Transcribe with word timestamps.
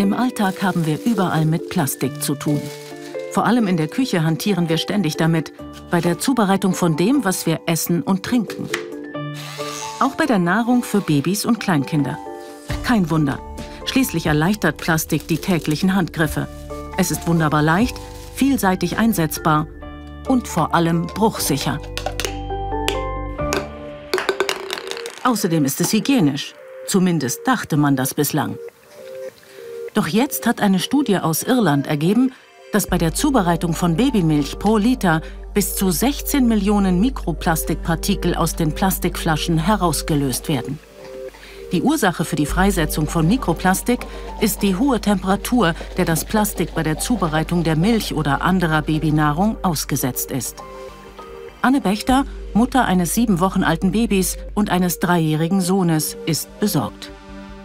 Im 0.00 0.14
Alltag 0.14 0.62
haben 0.62 0.86
wir 0.86 0.98
überall 1.04 1.44
mit 1.44 1.68
Plastik 1.68 2.22
zu 2.22 2.34
tun. 2.34 2.62
Vor 3.32 3.44
allem 3.44 3.68
in 3.68 3.76
der 3.76 3.86
Küche 3.86 4.24
hantieren 4.24 4.70
wir 4.70 4.78
ständig 4.78 5.18
damit, 5.18 5.52
bei 5.90 6.00
der 6.00 6.18
Zubereitung 6.18 6.72
von 6.72 6.96
dem, 6.96 7.22
was 7.22 7.44
wir 7.44 7.60
essen 7.66 8.00
und 8.00 8.22
trinken. 8.22 8.66
Auch 9.98 10.14
bei 10.14 10.24
der 10.24 10.38
Nahrung 10.38 10.84
für 10.84 11.02
Babys 11.02 11.44
und 11.44 11.60
Kleinkinder. 11.60 12.18
Kein 12.82 13.10
Wunder. 13.10 13.40
Schließlich 13.84 14.24
erleichtert 14.24 14.78
Plastik 14.78 15.28
die 15.28 15.36
täglichen 15.36 15.94
Handgriffe. 15.94 16.48
Es 16.96 17.10
ist 17.10 17.28
wunderbar 17.28 17.60
leicht, 17.60 17.94
vielseitig 18.34 18.96
einsetzbar 18.96 19.66
und 20.28 20.48
vor 20.48 20.74
allem 20.74 21.08
bruchsicher. 21.08 21.78
Außerdem 25.24 25.66
ist 25.66 25.78
es 25.82 25.92
hygienisch. 25.92 26.54
Zumindest 26.86 27.46
dachte 27.46 27.76
man 27.76 27.96
das 27.96 28.14
bislang. 28.14 28.56
Doch 30.00 30.08
jetzt 30.08 30.46
hat 30.46 30.62
eine 30.62 30.78
Studie 30.78 31.18
aus 31.18 31.42
Irland 31.42 31.86
ergeben, 31.86 32.32
dass 32.72 32.86
bei 32.86 32.96
der 32.96 33.12
Zubereitung 33.12 33.74
von 33.74 33.96
Babymilch 33.96 34.58
pro 34.58 34.78
Liter 34.78 35.20
bis 35.52 35.76
zu 35.76 35.90
16 35.90 36.48
Millionen 36.48 37.00
Mikroplastikpartikel 37.00 38.34
aus 38.34 38.56
den 38.56 38.74
Plastikflaschen 38.74 39.58
herausgelöst 39.58 40.48
werden. 40.48 40.78
Die 41.72 41.82
Ursache 41.82 42.24
für 42.24 42.36
die 42.36 42.46
Freisetzung 42.46 43.08
von 43.08 43.28
Mikroplastik 43.28 44.06
ist 44.40 44.62
die 44.62 44.76
hohe 44.76 45.02
Temperatur, 45.02 45.74
der 45.98 46.06
das 46.06 46.24
Plastik 46.24 46.74
bei 46.74 46.82
der 46.82 46.98
Zubereitung 46.98 47.62
der 47.62 47.76
Milch 47.76 48.14
oder 48.14 48.40
anderer 48.40 48.80
Babynahrung 48.80 49.58
ausgesetzt 49.62 50.30
ist. 50.30 50.62
Anne 51.60 51.82
Bechter, 51.82 52.24
Mutter 52.54 52.86
eines 52.86 53.14
sieben 53.14 53.38
Wochen 53.38 53.62
alten 53.62 53.92
Babys 53.92 54.38
und 54.54 54.70
eines 54.70 54.98
dreijährigen 54.98 55.60
Sohnes, 55.60 56.16
ist 56.24 56.48
besorgt. 56.58 57.10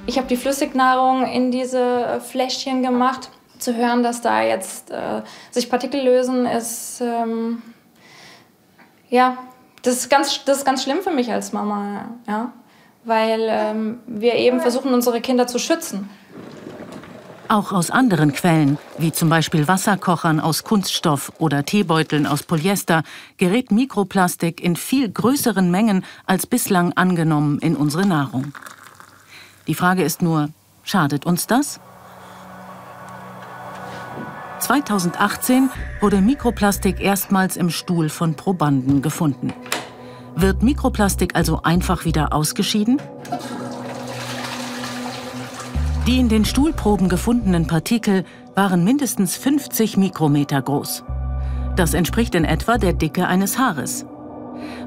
Ich 0.08 0.18
habe 0.18 0.28
die 0.28 0.38
Flüssignahrung 0.38 1.26
in 1.26 1.52
diese 1.52 2.22
Fläschchen 2.22 2.84
gemacht. 2.84 3.30
Zu 3.58 3.76
hören, 3.76 4.04
dass 4.04 4.22
da 4.22 4.44
jetzt 4.44 4.92
äh, 4.92 5.22
sich 5.50 5.70
Partikel 5.70 6.02
lösen, 6.04 6.46
ist 6.46 7.02
ähm, 7.02 7.62
ja, 9.10 9.38
das 9.82 9.96
ist, 9.96 10.10
ganz, 10.10 10.44
das 10.44 10.58
ist 10.60 10.66
ganz 10.66 10.84
schlimm 10.84 10.98
für 11.02 11.12
mich 11.12 11.32
als 11.32 11.54
Mama, 11.54 12.10
ja, 12.28 12.52
weil 13.06 13.48
ähm, 13.48 14.00
wir 14.08 14.36
eben 14.36 14.60
versuchen, 14.60 14.94
unsere 14.94 15.22
Kinder 15.22 15.48
zu 15.48 15.58
schützen. 15.58 16.10
Auch 17.48 17.72
aus 17.72 17.92
anderen 17.92 18.34
Quellen, 18.34 18.78
wie 18.98 19.14
zum 19.14 19.30
Beispiel 19.30 19.68
Wasserkochern 19.68 20.42
aus 20.42 20.64
Kunststoff 20.64 21.32
oder 21.38 21.64
Teebeuteln 21.64 22.28
aus 22.28 22.44
Polyester, 22.44 23.04
gerät 23.38 23.72
Mikroplastik 23.72 24.62
in 24.62 24.76
viel 24.76 25.10
größeren 25.10 25.72
Mengen 25.72 26.04
als 26.26 26.46
bislang 26.46 26.92
angenommen 26.94 27.60
in 27.60 27.78
unsere 27.78 28.06
Nahrung. 28.06 28.54
Die 29.68 29.76
Frage 29.76 30.04
ist 30.04 30.22
nur, 30.22 30.50
schadet 30.84 31.26
uns 31.26 31.48
das? 31.48 31.80
2018 34.60 35.70
wurde 36.02 36.22
Mikroplastik 36.22 37.02
erstmals 37.02 37.58
im 37.58 37.70
Stuhl 37.70 38.10
von 38.10 38.36
Probanden 38.36 39.02
gefunden. 39.02 39.54
Wird 40.36 40.64
Mikroplastik 40.64 41.36
also 41.36 41.62
einfach 41.64 42.06
wieder 42.06 42.34
ausgeschieden? 42.34 43.02
Die 46.08 46.20
in 46.20 46.30
den 46.30 46.46
Stuhlproben 46.46 47.10
gefundenen 47.10 47.68
Partikel 47.68 48.26
waren 48.54 48.84
mindestens 48.84 49.36
50 49.36 49.98
Mikrometer 49.98 50.62
groß. 50.62 51.04
Das 51.76 51.94
entspricht 51.94 52.36
in 52.36 52.46
etwa 52.46 52.78
der 52.78 52.94
Dicke 52.94 53.28
eines 53.28 53.58
Haares. 53.58 54.06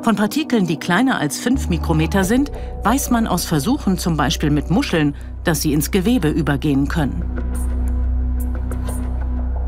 Von 0.09 0.17
Partikeln, 0.17 0.67
die 0.67 0.79
kleiner 0.79 1.19
als 1.19 1.39
5 1.39 1.69
Mikrometer 1.69 2.25
sind, 2.25 2.51
weiß 2.83 3.11
man 3.11 3.27
aus 3.27 3.45
Versuchen 3.45 3.99
zum 3.99 4.17
Beispiel 4.17 4.49
mit 4.49 4.71
Muscheln, 4.71 5.15
dass 5.45 5.61
sie 5.61 5.75
ins 5.75 5.91
Gewebe 5.91 6.31
übergehen 6.31 6.89
können. 6.89 7.23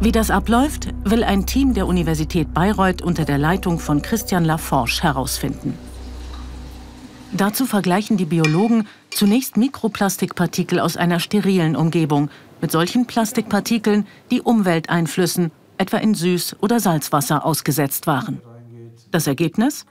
Wie 0.01 0.13
das 0.13 0.31
abläuft, 0.31 0.95
will 1.05 1.25
ein 1.25 1.45
Team 1.45 1.75
der 1.75 1.87
Universität 1.87 2.55
Bayreuth 2.55 3.03
unter 3.03 3.27
der 3.27 3.37
Leitung 3.37 3.79
von 3.79 4.01
Christian 4.01 4.47
Laforge 4.47 5.03
herausfinden. 5.03 5.77
Dazu 7.33 7.67
vergleichen 7.67 8.17
die 8.17 8.25
Biologen 8.25 8.89
zunächst 9.11 9.59
Mikroplastikpartikel 9.59 10.81
aus 10.81 10.97
einer 10.97 11.21
sterilen 11.21 11.77
Umgebung 11.77 12.31
mit 12.63 12.73
solchen 12.73 13.07
Plastikpartikeln, 13.07 14.07
die 14.31 14.41
Umwelteinflüssen, 14.41 15.51
etwa 15.77 15.99
in 15.99 16.15
Süß- 16.15 16.57
oder 16.63 16.81
Salzwasser, 16.81 17.45
ausgesetzt 17.45 18.07
waren. 18.07 18.41
Das 19.11 19.27
Ergebnis? 19.27 19.87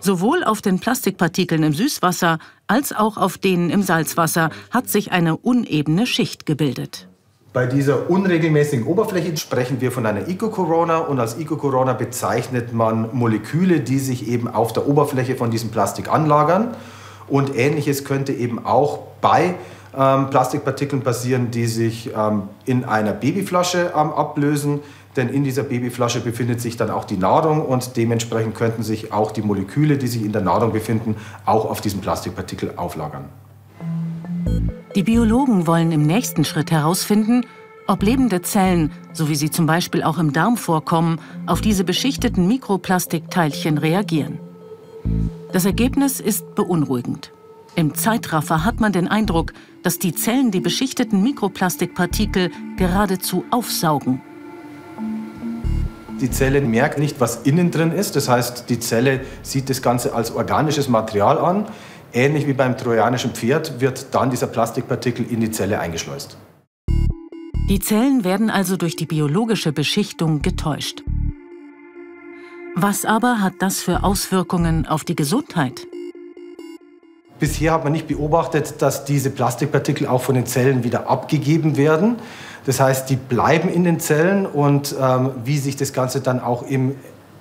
Sowohl 0.00 0.44
auf 0.44 0.62
den 0.62 0.80
Plastikpartikeln 0.80 1.62
im 1.62 1.74
Süßwasser 1.74 2.38
als 2.66 2.92
auch 2.94 3.16
auf 3.16 3.38
denen 3.38 3.70
im 3.70 3.82
Salzwasser 3.82 4.50
hat 4.70 4.88
sich 4.88 5.12
eine 5.12 5.36
unebene 5.36 6.06
Schicht 6.06 6.46
gebildet. 6.46 7.08
Bei 7.52 7.66
dieser 7.66 8.08
unregelmäßigen 8.08 8.86
Oberfläche 8.86 9.36
sprechen 9.36 9.82
wir 9.82 9.92
von 9.92 10.06
einer 10.06 10.26
Eco-Corona 10.26 10.98
und 10.98 11.20
als 11.20 11.36
Eco-Corona 11.36 11.92
bezeichnet 11.92 12.72
man 12.72 13.10
Moleküle, 13.12 13.80
die 13.80 13.98
sich 13.98 14.26
eben 14.26 14.48
auf 14.48 14.72
der 14.72 14.88
Oberfläche 14.88 15.36
von 15.36 15.50
diesem 15.50 15.70
Plastik 15.70 16.10
anlagern. 16.10 16.74
Und 17.28 17.54
ähnliches 17.54 18.06
könnte 18.06 18.32
eben 18.32 18.64
auch 18.64 19.00
bei 19.20 19.56
ähm, 19.94 20.30
Plastikpartikeln 20.30 21.02
passieren, 21.02 21.50
die 21.50 21.66
sich 21.66 22.10
ähm, 22.16 22.44
in 22.64 22.84
einer 22.84 23.12
Babyflasche 23.12 23.92
ähm, 23.94 24.12
ablösen. 24.12 24.80
Denn 25.16 25.28
in 25.28 25.44
dieser 25.44 25.62
Babyflasche 25.62 26.20
befindet 26.20 26.60
sich 26.60 26.76
dann 26.76 26.90
auch 26.90 27.04
die 27.04 27.18
Nahrung 27.18 27.64
und 27.64 27.96
dementsprechend 27.96 28.54
könnten 28.54 28.82
sich 28.82 29.12
auch 29.12 29.30
die 29.30 29.42
Moleküle, 29.42 29.98
die 29.98 30.06
sich 30.06 30.24
in 30.24 30.32
der 30.32 30.42
Nahrung 30.42 30.72
befinden, 30.72 31.16
auch 31.44 31.66
auf 31.66 31.80
diesem 31.80 32.00
Plastikpartikel 32.00 32.74
auflagern. 32.76 33.26
Die 34.94 35.02
Biologen 35.02 35.66
wollen 35.66 35.92
im 35.92 36.02
nächsten 36.02 36.44
Schritt 36.44 36.70
herausfinden, 36.70 37.46
ob 37.86 38.02
lebende 38.02 38.42
Zellen, 38.42 38.92
so 39.12 39.28
wie 39.28 39.34
sie 39.34 39.50
zum 39.50 39.66
Beispiel 39.66 40.02
auch 40.02 40.18
im 40.18 40.32
Darm 40.32 40.56
vorkommen, 40.56 41.18
auf 41.46 41.60
diese 41.60 41.84
beschichteten 41.84 42.46
Mikroplastikteilchen 42.46 43.78
reagieren. 43.78 44.38
Das 45.52 45.64
Ergebnis 45.64 46.20
ist 46.20 46.54
beunruhigend. 46.54 47.32
Im 47.74 47.94
Zeitraffer 47.94 48.64
hat 48.64 48.80
man 48.80 48.92
den 48.92 49.08
Eindruck, 49.08 49.52
dass 49.82 49.98
die 49.98 50.14
Zellen 50.14 50.50
die 50.50 50.60
beschichteten 50.60 51.22
Mikroplastikpartikel 51.22 52.50
geradezu 52.76 53.44
aufsaugen. 53.50 54.20
Die 56.20 56.30
Zelle 56.30 56.60
merkt 56.60 56.98
nicht, 56.98 57.20
was 57.20 57.42
innen 57.42 57.70
drin 57.70 57.92
ist. 57.92 58.16
Das 58.16 58.28
heißt, 58.28 58.68
die 58.68 58.78
Zelle 58.78 59.20
sieht 59.42 59.70
das 59.70 59.82
Ganze 59.82 60.14
als 60.14 60.34
organisches 60.34 60.88
Material 60.88 61.38
an. 61.38 61.66
Ähnlich 62.12 62.46
wie 62.46 62.52
beim 62.52 62.76
trojanischen 62.76 63.32
Pferd 63.32 63.80
wird 63.80 64.14
dann 64.14 64.30
dieser 64.30 64.46
Plastikpartikel 64.46 65.26
in 65.28 65.40
die 65.40 65.50
Zelle 65.50 65.80
eingeschleust. 65.80 66.36
Die 67.68 67.78
Zellen 67.78 68.22
werden 68.22 68.50
also 68.50 68.76
durch 68.76 68.96
die 68.96 69.06
biologische 69.06 69.72
Beschichtung 69.72 70.42
getäuscht. 70.42 71.02
Was 72.74 73.04
aber 73.04 73.40
hat 73.40 73.54
das 73.60 73.80
für 73.80 74.02
Auswirkungen 74.02 74.86
auf 74.86 75.04
die 75.04 75.16
Gesundheit? 75.16 75.86
Bisher 77.42 77.72
hat 77.72 77.82
man 77.82 77.92
nicht 77.92 78.06
beobachtet, 78.06 78.80
dass 78.82 79.04
diese 79.04 79.28
Plastikpartikel 79.28 80.06
auch 80.06 80.22
von 80.22 80.36
den 80.36 80.46
Zellen 80.46 80.84
wieder 80.84 81.10
abgegeben 81.10 81.76
werden. 81.76 82.14
Das 82.66 82.78
heißt, 82.78 83.10
die 83.10 83.16
bleiben 83.16 83.68
in 83.68 83.82
den 83.82 83.98
Zellen 83.98 84.46
und 84.46 84.94
ähm, 84.96 85.32
wie 85.44 85.58
sich 85.58 85.74
das 85.74 85.92
Ganze 85.92 86.20
dann 86.20 86.38
auch 86.38 86.62
im 86.62 86.94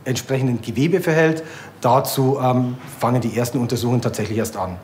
entsprechenden 0.04 0.60
Gewebe 0.60 1.02
verhält. 1.02 1.44
Dazu 1.82 2.40
ähm, 2.42 2.78
fangen 3.00 3.22
die 3.22 3.38
ersten 3.38 3.60
Untersuchungen 3.60 4.02
tatsächlich 4.02 4.40
erst 4.40 4.58
an. 4.58 4.78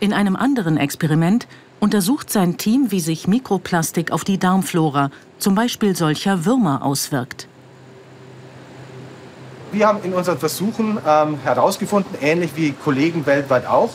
In 0.00 0.12
einem 0.12 0.36
anderen 0.36 0.76
Experiment 0.76 1.48
untersucht 1.78 2.30
sein 2.30 2.58
Team, 2.58 2.90
wie 2.90 3.00
sich 3.00 3.26
Mikroplastik 3.26 4.12
auf 4.12 4.22
die 4.24 4.36
Darmflora, 4.36 5.08
zum 5.38 5.54
Beispiel 5.54 5.96
solcher 5.96 6.44
Würmer, 6.44 6.84
auswirkt. 6.84 7.48
Wir 9.72 9.88
haben 9.88 10.00
in 10.02 10.12
unseren 10.12 10.36
Versuchen 10.36 10.98
ähm, 11.08 11.38
herausgefunden, 11.42 12.16
ähnlich 12.20 12.50
wie 12.54 12.72
Kollegen 12.72 13.24
weltweit 13.24 13.66
auch, 13.66 13.88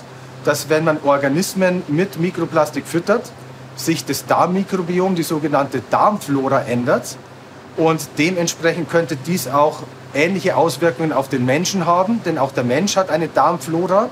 dass 0.45 0.69
wenn 0.69 0.85
man 0.85 0.99
Organismen 1.03 1.83
mit 1.87 2.19
Mikroplastik 2.19 2.87
füttert, 2.87 3.31
sich 3.75 4.05
das 4.05 4.25
Darmmikrobiom, 4.25 5.15
die 5.15 5.23
sogenannte 5.23 5.81
Darmflora, 5.89 6.61
ändert. 6.61 7.17
Und 7.77 8.07
dementsprechend 8.17 8.89
könnte 8.89 9.17
dies 9.17 9.49
auch 9.49 9.83
ähnliche 10.13 10.55
Auswirkungen 10.55 11.11
auf 11.11 11.27
den 11.27 11.45
Menschen 11.45 11.85
haben, 11.85 12.21
denn 12.23 12.37
auch 12.37 12.53
der 12.53 12.63
Mensch 12.63 12.95
hat 12.95 13.09
eine 13.09 13.27
Darmflora. 13.27 14.09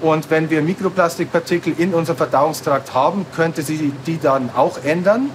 Und 0.00 0.30
wenn 0.30 0.50
wir 0.50 0.62
Mikroplastikpartikel 0.62 1.74
in 1.76 1.94
unserem 1.94 2.16
Verdauungstrakt 2.16 2.94
haben, 2.94 3.26
könnte 3.34 3.62
sie 3.62 3.92
die 4.06 4.20
dann 4.20 4.50
auch 4.54 4.78
ändern. 4.84 5.30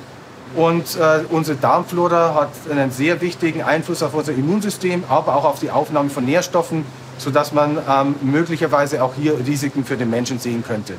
Und 0.56 0.96
äh, 0.96 1.26
unsere 1.30 1.58
Darmflora 1.58 2.34
hat 2.34 2.50
einen 2.72 2.92
sehr 2.92 3.20
wichtigen 3.20 3.64
Einfluss 3.64 4.02
auf 4.02 4.14
unser 4.14 4.32
Immunsystem, 4.32 5.04
aber 5.10 5.36
auch 5.36 5.44
auf 5.44 5.60
die 5.60 5.72
Aufnahme 5.72 6.10
von 6.10 6.26
Nährstoffen, 6.26 6.86
sodass 7.18 7.54
man 7.54 7.78
ähm, 7.90 8.16
möglicherweise 8.22 9.04
auch 9.04 9.14
hier 9.16 9.38
Risiken 9.46 9.84
für 9.84 9.98
den 9.98 10.10
Menschen 10.10 10.40
sehen 10.40 10.64
könnte. 10.64 10.94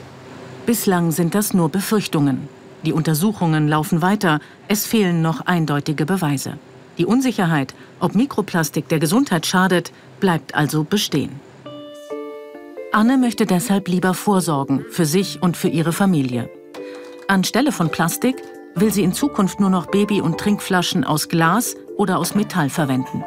Bislang 0.66 1.12
sind 1.12 1.34
das 1.34 1.54
nur 1.54 1.68
Befürchtungen. 1.68 2.48
Die 2.84 2.92
Untersuchungen 2.92 3.68
laufen 3.68 4.02
weiter. 4.02 4.40
Es 4.68 4.86
fehlen 4.86 5.22
noch 5.22 5.46
eindeutige 5.46 6.06
Beweise. 6.06 6.58
Die 6.98 7.06
Unsicherheit, 7.06 7.74
ob 8.00 8.14
Mikroplastik 8.14 8.88
der 8.88 8.98
Gesundheit 8.98 9.46
schadet, 9.46 9.92
bleibt 10.20 10.54
also 10.54 10.84
bestehen. 10.84 11.40
Anne 12.92 13.18
möchte 13.18 13.46
deshalb 13.46 13.88
lieber 13.88 14.14
vorsorgen 14.14 14.84
für 14.90 15.06
sich 15.06 15.42
und 15.42 15.56
für 15.56 15.68
ihre 15.68 15.92
Familie. 15.92 16.48
Anstelle 17.28 17.72
von 17.72 17.90
Plastik 17.90 18.36
will 18.74 18.92
sie 18.92 19.02
in 19.02 19.12
Zukunft 19.12 19.60
nur 19.60 19.70
noch 19.70 19.86
Baby- 19.86 20.20
und 20.20 20.38
Trinkflaschen 20.38 21.04
aus 21.04 21.28
Glas 21.28 21.76
oder 21.96 22.18
aus 22.18 22.34
Metall 22.34 22.70
verwenden. 22.70 23.22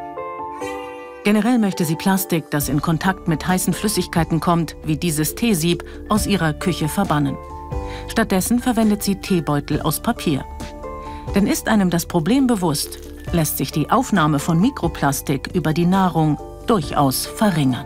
Generell 1.23 1.59
möchte 1.59 1.85
sie 1.85 1.95
Plastik, 1.95 2.49
das 2.49 2.67
in 2.67 2.81
Kontakt 2.81 3.27
mit 3.27 3.47
heißen 3.47 3.73
Flüssigkeiten 3.73 4.39
kommt, 4.39 4.75
wie 4.83 4.97
dieses 4.97 5.35
Teesieb, 5.35 5.83
aus 6.09 6.25
ihrer 6.25 6.53
Küche 6.53 6.87
verbannen. 6.87 7.37
Stattdessen 8.07 8.59
verwendet 8.59 9.03
sie 9.03 9.17
Teebeutel 9.17 9.81
aus 9.81 10.01
Papier. 10.01 10.43
Denn 11.35 11.45
ist 11.45 11.67
einem 11.67 11.91
das 11.91 12.07
Problem 12.07 12.47
bewusst, 12.47 12.99
lässt 13.31 13.57
sich 13.57 13.71
die 13.71 13.89
Aufnahme 13.91 14.39
von 14.39 14.59
Mikroplastik 14.59 15.51
über 15.53 15.73
die 15.73 15.85
Nahrung 15.85 16.39
durchaus 16.65 17.27
verringern. 17.27 17.85